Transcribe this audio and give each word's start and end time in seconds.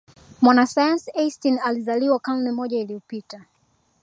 mwanasayansi 0.41 1.11
einstein 1.15 1.59
alizaliwa 1.59 2.19
karne 2.19 2.51
moja 2.51 2.77
iliyopita 2.79 3.45